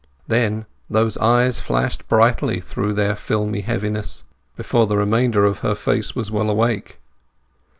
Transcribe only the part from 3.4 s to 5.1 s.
heaviness, before the